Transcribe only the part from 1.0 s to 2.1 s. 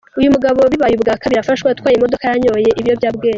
kabiri afashwe atwaye